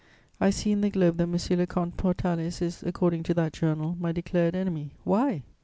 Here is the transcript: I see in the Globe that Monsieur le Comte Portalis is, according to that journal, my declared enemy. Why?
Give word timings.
I 0.39 0.49
see 0.49 0.71
in 0.71 0.81
the 0.81 0.89
Globe 0.89 1.17
that 1.17 1.27
Monsieur 1.27 1.57
le 1.57 1.67
Comte 1.67 1.95
Portalis 1.95 2.59
is, 2.59 2.81
according 2.81 3.21
to 3.21 3.35
that 3.35 3.53
journal, 3.53 3.95
my 3.99 4.11
declared 4.11 4.55
enemy. 4.55 4.95
Why? 5.03 5.43